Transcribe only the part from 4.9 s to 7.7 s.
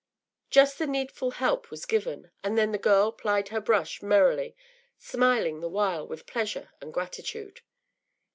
smiling the while with pleasure and gratitude.